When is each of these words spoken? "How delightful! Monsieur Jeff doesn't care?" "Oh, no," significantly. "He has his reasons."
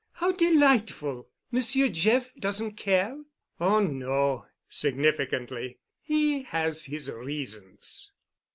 "How 0.13 0.31
delightful! 0.31 1.29
Monsieur 1.51 1.87
Jeff 1.87 2.33
doesn't 2.33 2.71
care?" 2.71 3.21
"Oh, 3.59 3.81
no," 3.81 4.47
significantly. 4.67 5.77
"He 6.01 6.41
has 6.41 6.85
his 6.85 7.11
reasons." 7.11 8.11